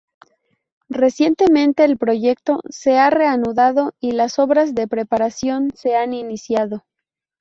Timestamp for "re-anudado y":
3.11-4.13